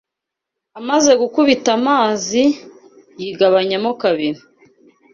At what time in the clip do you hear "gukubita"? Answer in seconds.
1.21-1.69